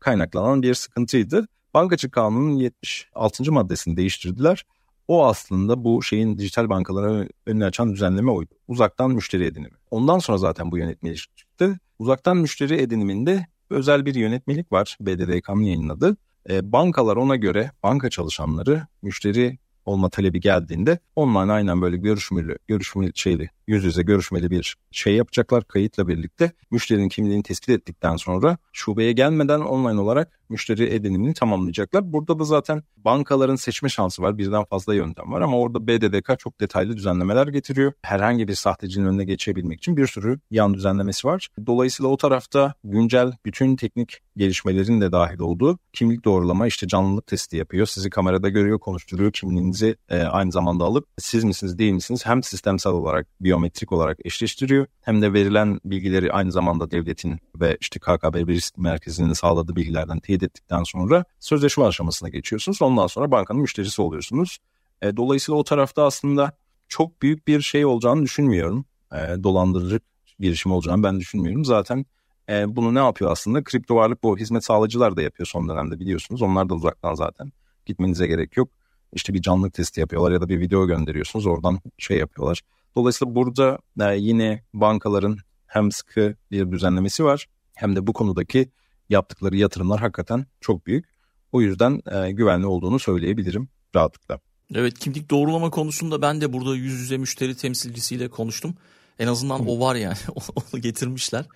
[0.00, 1.48] kaynaklanan bir sıkıntıydı.
[1.74, 3.52] Bankacı kanunun 76.
[3.52, 4.64] maddesini değiştirdiler.
[5.08, 8.54] O aslında bu şeyin dijital bankalara önünü açan düzenleme oydu.
[8.68, 9.74] Uzaktan müşteri edinimi.
[9.90, 11.78] Ondan sonra zaten bu yönetmelik çıktı.
[11.98, 14.96] Uzaktan müşteri ediniminde özel bir yönetmelik var.
[15.00, 16.16] BDDK'nın yayınladı.
[16.50, 23.12] E, bankalar ona göre banka çalışanları müşteri olma talebi geldiğinde online aynen böyle görüşmeli, görüşmeli
[23.14, 26.52] şeyli, yüz yüze görüşmeli bir şey yapacaklar kayıtla birlikte.
[26.70, 32.12] Müşterinin kimliğini tespit ettikten sonra şubeye gelmeden online olarak müşteri edinimini tamamlayacaklar.
[32.12, 34.38] Burada da zaten bankaların seçme şansı var.
[34.38, 37.92] Birden fazla yöntem var ama orada BDDK çok detaylı düzenlemeler getiriyor.
[38.02, 41.48] Herhangi bir sahtecinin önüne geçebilmek için bir sürü yan düzenlemesi var.
[41.66, 47.56] Dolayısıyla o tarafta güncel bütün teknik gelişmelerin de dahil olduğu kimlik doğrulama işte canlılık testi
[47.56, 47.86] yapıyor.
[47.86, 52.92] Sizi kamerada görüyor, konuşturuyor kimliğinizi e, aynı zamanda alıp siz misiniz değil misiniz hem sistemsel
[52.92, 53.26] olarak
[53.58, 59.32] biyometrik olarak eşleştiriyor hem de verilen bilgileri aynı zamanda devletin ve işte KKB risk merkezinin
[59.32, 62.82] sağladığı bilgilerden teyit ettikten sonra sözleşme aşamasına geçiyorsunuz.
[62.82, 64.58] Ondan sonra bankanın müşterisi oluyorsunuz.
[65.02, 66.52] E, dolayısıyla o tarafta aslında
[66.88, 68.84] çok büyük bir şey olacağını düşünmüyorum.
[69.12, 70.00] E, dolandırıcı
[70.40, 71.64] girişim olacağını ben düşünmüyorum.
[71.64, 72.06] Zaten
[72.48, 73.64] e, bunu ne yapıyor aslında?
[73.64, 76.42] Kripto varlık bu hizmet sağlayıcılar da yapıyor son dönemde biliyorsunuz.
[76.42, 77.52] Onlar da uzaktan zaten
[77.86, 78.68] gitmenize gerek yok.
[79.12, 82.62] İşte bir canlılık testi yapıyorlar ya da bir video gönderiyorsunuz oradan şey yapıyorlar.
[82.96, 88.70] Dolayısıyla burada e, yine bankaların hem sıkı bir düzenlemesi var hem de bu konudaki
[89.08, 91.04] yaptıkları yatırımlar hakikaten çok büyük.
[91.52, 94.40] O yüzden e, güvenli olduğunu söyleyebilirim rahatlıkla.
[94.74, 98.74] Evet kimlik doğrulama konusunda ben de burada yüz yüze müşteri temsilcisiyle konuştum.
[99.18, 100.16] En azından o var yani
[100.54, 101.46] onu getirmişler.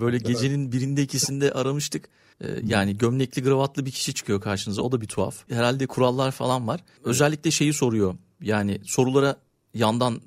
[0.00, 2.08] Böyle gecenin birinde ikisinde aramıştık.
[2.40, 5.50] Ee, yani gömlekli gravatlı bir kişi çıkıyor karşınıza o da bir tuhaf.
[5.50, 6.80] Herhalde kurallar falan var.
[7.04, 9.36] Özellikle şeyi soruyor yani sorulara
[9.74, 10.20] yandan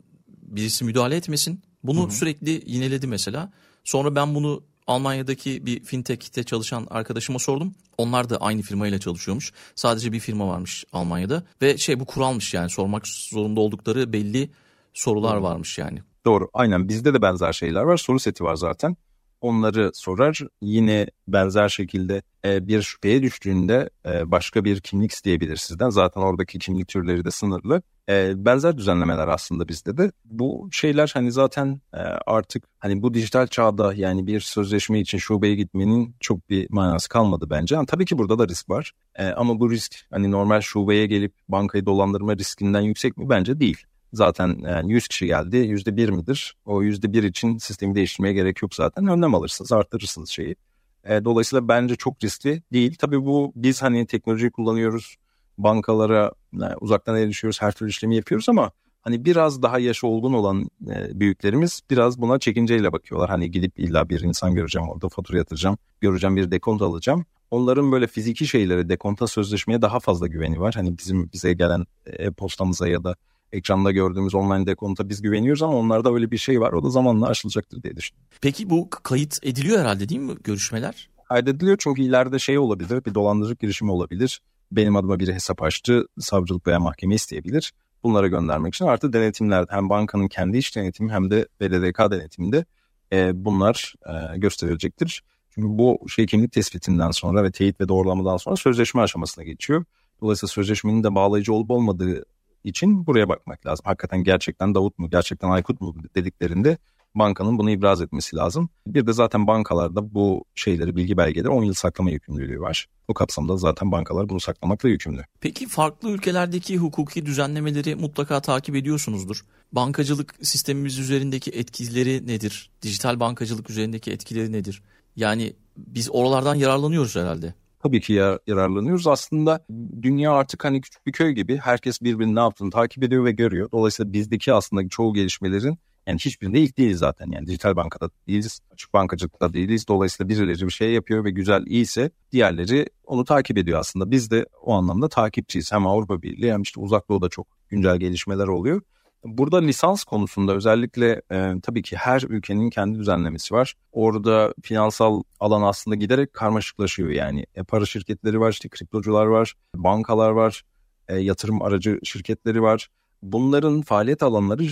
[0.56, 1.62] birisi müdahale etmesin.
[1.84, 2.12] Bunu Hı-hı.
[2.12, 3.52] sürekli yineledi mesela.
[3.84, 7.76] Sonra ben bunu Almanya'daki bir fintech'te çalışan arkadaşıma sordum.
[7.98, 9.52] Onlar da aynı firmayla çalışıyormuş.
[9.76, 11.44] Sadece bir firma varmış Almanya'da.
[11.62, 14.50] Ve şey bu kuralmış yani sormak zorunda oldukları belli
[14.94, 16.00] sorular varmış yani.
[16.26, 17.98] Doğru aynen bizde de benzer şeyler var.
[17.98, 18.96] Soru seti var zaten
[19.42, 20.40] onları sorar.
[20.62, 25.90] Yine benzer şekilde e, bir şüpheye düştüğünde e, başka bir kimlik isteyebilir sizden.
[25.90, 27.82] Zaten oradaki kimlik türleri de sınırlı.
[28.10, 30.12] E, benzer düzenlemeler aslında bizde de.
[30.26, 35.56] Bu şeyler hani zaten e, artık hani bu dijital çağda yani bir sözleşme için şubeye
[35.56, 37.76] gitmenin çok bir manası kalmadı bence.
[37.76, 38.92] Yani tabii ki burada da risk var.
[39.16, 43.30] E, ama bu risk hani normal şubeye gelip bankayı dolandırma riskinden yüksek mi?
[43.30, 43.86] Bence değil.
[44.14, 46.56] Zaten yani 100 kişi geldi %1 midir?
[46.66, 49.08] O %1 için sistemi değiştirmeye gerek yok zaten.
[49.08, 50.56] Önlem alırsınız artırırsınız şeyi.
[51.04, 52.96] E, dolayısıyla bence çok riskli değil.
[53.00, 55.16] Tabii bu biz hani teknolojiyi kullanıyoruz.
[55.58, 57.62] Bankalara yani uzaktan erişiyoruz.
[57.62, 62.40] Her türlü işlemi yapıyoruz ama hani biraz daha yaşı olgun olan e, büyüklerimiz biraz buna
[62.40, 63.30] çekinceyle bakıyorlar.
[63.30, 65.78] Hani gidip illa bir insan göreceğim orada fatura yatıracağım.
[66.02, 67.26] Göreceğim bir dekont alacağım.
[67.52, 70.74] Onların böyle fiziki şeylere dekonta sözleşmeye daha fazla güveni var.
[70.74, 73.16] Hani bizim bize gelen e-postamıza ya da
[73.52, 76.74] ekranda gördüğümüz online dekonta biz güveniyoruz ama onlarda öyle bir şey var.
[76.74, 78.30] O da zamanla aşılacaktır diye düşünüyorum.
[78.42, 81.10] Peki bu kayıt ediliyor herhalde değil mi görüşmeler?
[81.30, 84.42] Kaydediliyor çünkü ileride şey olabilir, bir dolandırıcılık girişimi olabilir.
[84.72, 87.74] Benim adıma biri hesap açtı, savcılık veya mahkeme isteyebilir.
[88.04, 92.66] Bunlara göndermek için artı denetimler hem bankanın kendi iç denetimi hem de BDDK denetiminde
[93.14, 95.24] e, bunlar e, gösterilecektir.
[95.50, 99.86] Çünkü bu şey kimlik tespitinden sonra ve teyit ve doğrulamadan sonra sözleşme aşamasına geçiyor.
[100.22, 102.26] Dolayısıyla sözleşmenin de bağlayıcı olup olmadığı
[102.64, 103.84] için buraya bakmak lazım.
[103.86, 106.78] Hakikaten gerçekten Davut mu, gerçekten Aykut mu dediklerinde
[107.16, 108.70] bankanın bunu ibraz etmesi lazım.
[108.88, 112.88] Bir de zaten bankalarda bu şeyleri, bilgi belgeleri 10 yıl saklama yükümlülüğü var.
[113.10, 115.22] Bu kapsamda zaten bankalar bunu saklamakla yükümlü.
[115.42, 119.46] Peki farklı ülkelerdeki hukuki düzenlemeleri mutlaka takip ediyorsunuzdur.
[119.72, 122.72] Bankacılık sistemimiz üzerindeki etkileri nedir?
[122.82, 124.84] Dijital bankacılık üzerindeki etkileri nedir?
[125.16, 127.54] Yani biz oralardan yararlanıyoruz herhalde
[127.86, 128.14] tabii ki
[128.48, 129.08] yararlanıyoruz.
[129.08, 129.66] Aslında
[130.02, 133.70] dünya artık hani küçük bir köy gibi herkes birbirinin ne yaptığını takip ediyor ve görüyor.
[133.72, 137.32] Dolayısıyla bizdeki aslında çoğu gelişmelerin yani hiçbirinde ilk değiliz zaten.
[137.32, 139.88] Yani dijital bankada değiliz, açık bankacılıkta değiliz.
[139.88, 144.12] Dolayısıyla birileri bir şey yapıyor ve güzel iyiyse diğerleri onu takip ediyor aslında.
[144.12, 145.72] Biz de o anlamda takipçiyiz.
[145.72, 148.82] Hem Avrupa Birliği hem işte uzak doğuda çok güncel gelişmeler oluyor.
[149.26, 153.74] Burada lisans konusunda özellikle e, tabii ki her ülkenin kendi düzenlemesi var.
[153.92, 157.46] Orada finansal alan aslında giderek karmaşıklaşıyor yani.
[157.56, 160.64] E, para şirketleri var, işte kriptocular var, bankalar var,
[161.08, 162.88] e, yatırım aracı şirketleri var.
[163.24, 164.64] Bunların faaliyet alanları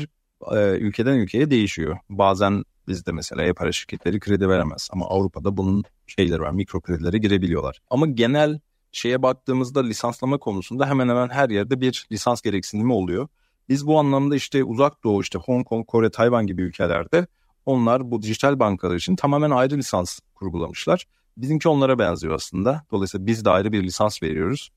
[0.52, 1.98] e, ülkeden ülkeye değişiyor.
[2.10, 7.80] Bazen bizde mesela e-para şirketleri kredi veremez ama Avrupa'da bunun şeyleri var, mikro kredilere girebiliyorlar.
[7.90, 8.60] Ama genel
[8.92, 13.28] şeye baktığımızda lisanslama konusunda hemen hemen her yerde bir lisans gereksinimi oluyor.
[13.70, 17.28] Biz bu anlamda işte uzak doğu işte Hong Kong, Kore, Tayvan gibi ülkelerde
[17.66, 21.06] onlar bu dijital bankalar için tamamen ayrı lisans kurgulamışlar.
[21.38, 22.84] Bizimki onlara benziyor aslında.
[22.92, 24.70] Dolayısıyla biz de ayrı bir lisans veriyoruz.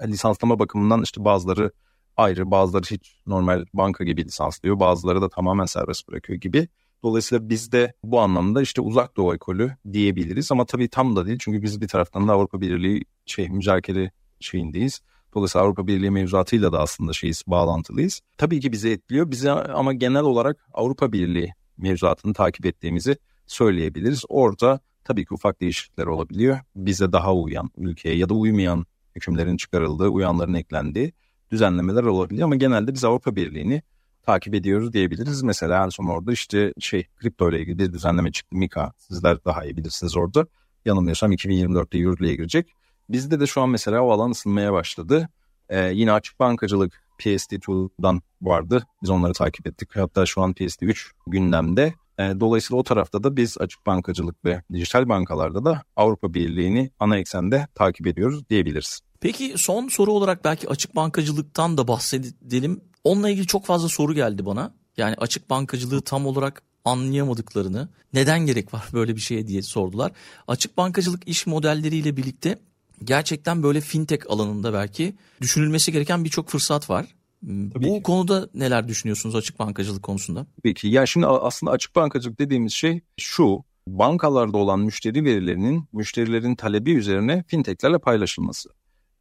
[0.00, 1.70] E, lisanslama bakımından işte bazıları
[2.16, 6.68] ayrı, bazıları hiç normal banka gibi lisanslıyor, bazıları da tamamen serbest bırakıyor gibi.
[7.02, 11.38] Dolayısıyla biz de bu anlamda işte uzak doğu ekolü diyebiliriz ama tabii tam da değil
[11.40, 15.00] çünkü biz bir taraftan da Avrupa Birliği şey mücadele şeyindeyiz.
[15.34, 18.20] Dolayısıyla Avrupa Birliği mevzuatıyla da aslında şeyiz, bağlantılıyız.
[18.38, 19.30] Tabii ki bizi etkiliyor.
[19.30, 24.24] Bize ama genel olarak Avrupa Birliği mevzuatını takip ettiğimizi söyleyebiliriz.
[24.28, 26.58] Orada tabii ki ufak değişiklikler olabiliyor.
[26.76, 31.12] Bize daha uyan ülkeye ya da uymayan hükümlerin çıkarıldığı, uyanların eklendiği
[31.52, 33.82] düzenlemeler olabiliyor ama genelde biz Avrupa Birliği'ni
[34.22, 35.42] takip ediyoruz diyebiliriz.
[35.42, 38.92] Mesela en son orada işte şey kripto ile ilgili bir düzenleme çıktı Mika.
[38.98, 40.46] Sizler daha iyi bilirsiniz orada.
[40.84, 42.72] Yanılmıyorsam 2024'te yürürlüğe girecek.
[43.08, 45.28] Bizde de şu an mesela o alan ısınmaya başladı.
[45.68, 48.86] Ee, yine açık bankacılık PSD2'dan vardı.
[49.02, 49.96] Biz onları takip ettik.
[49.96, 51.94] Hatta şu an PSD3 gündemde.
[52.18, 57.18] Ee, dolayısıyla o tarafta da biz açık bankacılık ve dijital bankalarda da Avrupa Birliği'ni ana
[57.18, 59.00] eksende takip ediyoruz diyebiliriz.
[59.22, 62.80] Peki son soru olarak belki açık bankacılıktan da bahsedelim.
[63.04, 64.74] Onunla ilgili çok fazla soru geldi bana.
[64.96, 70.12] Yani açık bankacılığı tam olarak anlayamadıklarını, neden gerek var böyle bir şeye diye sordular.
[70.48, 72.58] Açık bankacılık iş modelleriyle birlikte
[73.04, 77.06] gerçekten böyle fintech alanında belki düşünülmesi gereken birçok fırsat var.
[77.46, 78.02] Tabii Bu ki.
[78.02, 80.46] konuda neler düşünüyorsunuz açık bankacılık konusunda?
[80.62, 86.92] Peki ya şimdi aslında açık bankacılık dediğimiz şey şu bankalarda olan müşteri verilerinin müşterilerin talebi
[86.92, 88.68] üzerine fintechlerle paylaşılması.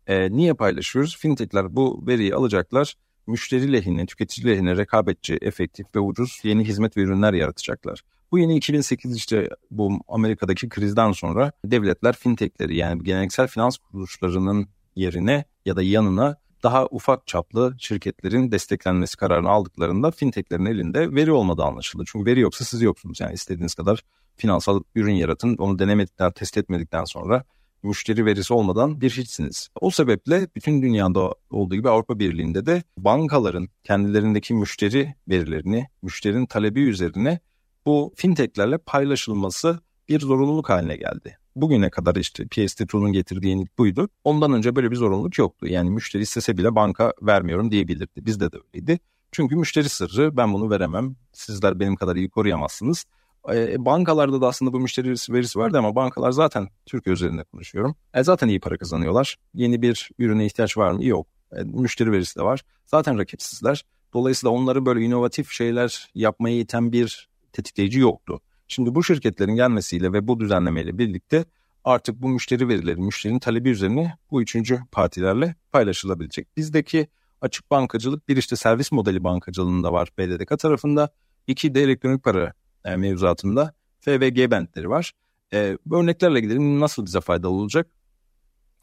[0.07, 1.17] E, niye paylaşıyoruz?
[1.17, 2.95] Fintechler bu veriyi alacaklar
[3.27, 8.01] müşteri lehine, tüketici lehine rekabetçi, efektif ve ucuz yeni hizmet ve ürünler yaratacaklar.
[8.31, 15.45] Bu yeni 2008 işte bu Amerika'daki krizden sonra devletler fintechleri yani geleneksel finans kuruluşlarının yerine
[15.65, 22.03] ya da yanına daha ufak çaplı şirketlerin desteklenmesi kararını aldıklarında fintechlerin elinde veri olmadığı anlaşıldı.
[22.07, 23.19] Çünkü veri yoksa siz yoksunuz.
[23.19, 24.03] Yani istediğiniz kadar
[24.35, 25.57] finansal ürün yaratın.
[25.57, 27.43] Onu denemedikten, test etmedikten sonra
[27.83, 29.69] müşteri verisi olmadan bir hiçsiniz.
[29.81, 36.81] O sebeple bütün dünyada olduğu gibi Avrupa Birliği'nde de bankaların kendilerindeki müşteri verilerini, müşterinin talebi
[36.81, 37.39] üzerine
[37.85, 41.37] bu fintechlerle paylaşılması bir zorunluluk haline geldi.
[41.55, 44.09] Bugüne kadar işte PSD2'nun getirdiği yenilik buydu.
[44.23, 45.67] Ondan önce böyle bir zorunluluk yoktu.
[45.67, 48.25] Yani müşteri istese bile banka vermiyorum diyebilirdi.
[48.25, 48.99] Bizde de öyleydi.
[49.31, 51.15] Çünkü müşteri sırrı ben bunu veremem.
[51.33, 53.05] Sizler benim kadar iyi koruyamazsınız.
[53.49, 57.95] E, bankalarda da aslında bu müşteri verisi vardı ama bankalar zaten Türkiye üzerinde konuşuyorum.
[58.13, 59.37] E, zaten iyi para kazanıyorlar.
[59.53, 61.05] Yeni bir ürüne ihtiyaç var mı?
[61.05, 61.27] Yok.
[61.51, 62.61] E, müşteri verisi de var.
[62.85, 63.85] Zaten rakipsizler.
[64.13, 68.41] Dolayısıyla onları böyle inovatif şeyler yapmaya iten bir tetikleyici yoktu.
[68.67, 71.45] Şimdi bu şirketlerin gelmesiyle ve bu düzenlemeyle birlikte
[71.83, 76.57] artık bu müşteri verileri, müşterinin talebi üzerine bu üçüncü partilerle paylaşılabilecek.
[76.57, 77.07] Bizdeki
[77.41, 81.09] açık bankacılık bir işte servis modeli bankacılığında var BDDK tarafında.
[81.47, 82.53] iki de elektronik para
[82.85, 85.11] e, mevzuatında FVG bentleri var.
[85.53, 87.87] E, örneklerle gidelim nasıl bize faydalı olacak?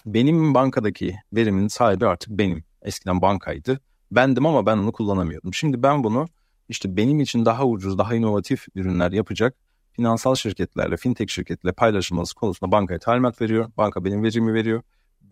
[0.06, 2.64] Benim bankadaki verimin sahibi artık benim.
[2.82, 3.80] Eskiden bankaydı.
[4.10, 5.54] Bendim ama ben onu kullanamıyordum.
[5.54, 6.28] Şimdi ben bunu
[6.68, 9.54] işte benim için daha ucuz, daha inovatif ürünler yapacak
[9.98, 13.70] finansal şirketlerle, fintech şirketlerle paylaşılması konusunda bankaya talimat veriyor.
[13.76, 14.82] Banka benim verimi veriyor.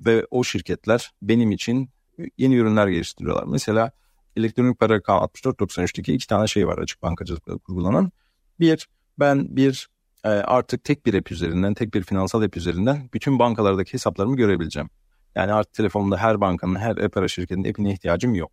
[0.07, 1.91] ve o şirketler benim için
[2.39, 3.45] yeni ürünler geliştiriyorlar.
[3.45, 3.91] Mesela
[4.37, 8.13] elektronik para rakamı 6493'teki iki tane şey var açık bankacılıkta kurgulanan.
[8.61, 8.88] Bir,
[9.19, 9.88] ben bir
[10.25, 14.90] e, artık tek bir app üzerinden, tek bir finansal app üzerinden bütün bankalardaki hesaplarımı görebileceğim.
[15.35, 18.53] Yani artık telefonumda her bankanın, her app ara şirketinin app'ine ihtiyacım yok.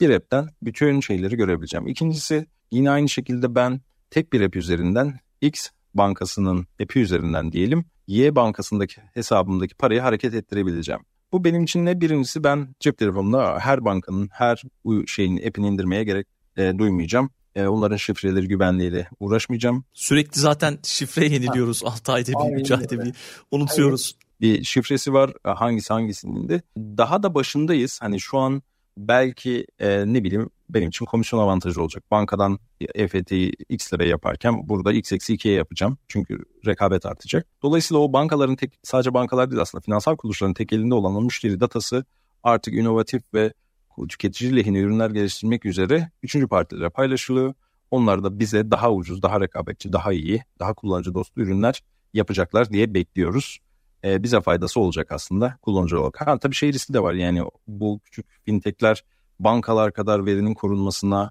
[0.00, 1.86] Bir app'ten bütün şeyleri görebileceğim.
[1.86, 8.36] İkincisi yine aynı şekilde ben tek bir app üzerinden X bankasının app'i üzerinden diyelim Y
[8.36, 11.00] bankasındaki hesabımdaki parayı hareket ettirebileceğim.
[11.32, 12.00] Bu benim için ne?
[12.00, 14.62] Birincisi ben cep telefonumda her bankanın her
[15.06, 17.30] şeyin app'ini indirmeye gerek e, duymayacağım.
[17.54, 19.84] E, onların şifreleri güvenliğiyle uğraşmayacağım.
[19.92, 21.82] Sürekli zaten şifre yeniliyoruz.
[21.84, 23.14] 6 ayda bir, 3 ayda bir
[23.50, 24.16] unutuyoruz.
[24.40, 26.62] Bir şifresi var hangisi hangisinin de.
[26.76, 27.98] Daha da başındayız.
[28.02, 28.62] Hani şu an
[28.96, 32.04] belki e, ne bileyim benim için komisyon avantajı olacak.
[32.10, 32.58] Bankadan
[32.94, 35.98] EFT'yi X liraya yaparken burada X eksi 2'ye yapacağım.
[36.08, 37.46] Çünkü rekabet artacak.
[37.62, 41.60] Dolayısıyla o bankaların tek, sadece bankalar değil aslında finansal kuruluşların tek elinde olan o müşteri
[41.60, 42.04] datası
[42.42, 43.52] artık inovatif ve
[44.08, 47.54] tüketici lehine ürünler geliştirmek üzere üçüncü partilere paylaşılıyor.
[47.90, 51.82] Onlar da bize daha ucuz, daha rekabetçi, daha iyi, daha kullanıcı dostu ürünler
[52.14, 53.58] yapacaklar diye bekliyoruz.
[54.04, 56.26] Ee, bize faydası olacak aslında kullanıcı olarak.
[56.26, 59.04] Ha, tabii şey riski de var yani bu küçük fintechler
[59.40, 61.30] bankalar kadar verinin korunmasına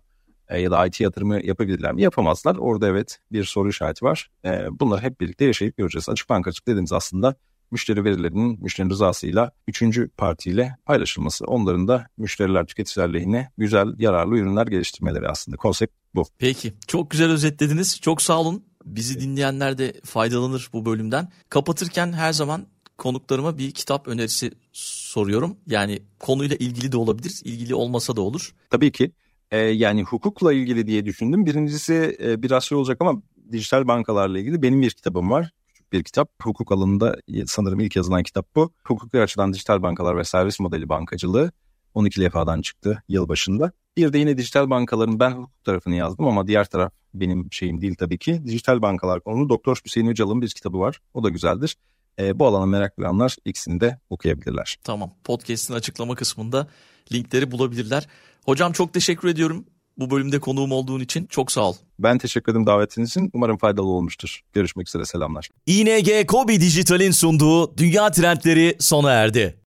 [0.49, 2.01] e, ya da IT yatırımı yapabilirler mi?
[2.01, 2.55] Yapamazlar.
[2.55, 4.31] Orada evet bir soru işareti var.
[4.45, 6.09] E, bunları hep birlikte yaşayıp göreceğiz.
[6.09, 7.35] Açık bankacılık dediğimiz aslında
[7.73, 11.45] müşteri verilerinin müşterinin rızasıyla üçüncü partiyle paylaşılması.
[11.45, 15.57] Onların da müşteriler tüketiciler lehine güzel yararlı ürünler geliştirmeleri aslında.
[15.57, 16.23] Konsept bu.
[16.37, 18.01] Peki çok güzel özetlediniz.
[18.01, 18.63] Çok sağ olun.
[18.85, 21.31] Bizi dinleyenler de faydalanır bu bölümden.
[21.49, 22.65] Kapatırken her zaman
[22.97, 25.57] konuklarıma bir kitap önerisi soruyorum.
[25.67, 28.53] Yani konuyla ilgili de olabilir, ilgili olmasa da olur.
[28.69, 29.11] Tabii ki.
[29.51, 31.45] Ee, yani hukukla ilgili diye düşündüm.
[31.45, 35.51] Birincisi e, biraz şey olacak ama dijital bankalarla ilgili benim bir kitabım var.
[35.93, 36.29] Bir kitap.
[36.43, 38.73] Hukuk alanında sanırım ilk yazılan kitap bu.
[38.83, 41.51] Hukuki açıdan dijital bankalar ve servis modeli bankacılığı.
[41.93, 43.71] 12 levhadan çıktı yıl başında.
[43.97, 47.95] Bir de yine dijital bankaların ben hukuk tarafını yazdım ama diğer taraf benim şeyim değil
[47.95, 48.45] tabii ki.
[48.45, 50.99] Dijital bankalar konulu Doktor Hüseyin Öcal'ın bir kitabı var.
[51.13, 51.77] O da güzeldir.
[52.19, 54.77] E, bu alana meraklananlar ikisini de okuyabilirler.
[54.83, 55.13] Tamam.
[55.23, 56.67] Podcast'in açıklama kısmında
[57.11, 58.07] linkleri bulabilirler.
[58.45, 59.65] Hocam çok teşekkür ediyorum.
[59.97, 61.75] Bu bölümde konuğum olduğun için çok sağ ol.
[61.99, 63.29] Ben teşekkür ederim davetiniz için.
[63.33, 64.39] Umarım faydalı olmuştur.
[64.53, 65.49] Görüşmek üzere selamlar.
[65.65, 69.57] ING Kobi Dijital'in sunduğu Dünya Trendleri sona erdi.